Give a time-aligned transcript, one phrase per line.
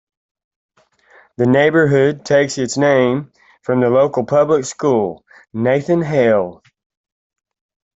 [1.37, 6.63] The neighborhood takes its name from the local public school, Nathan Hale.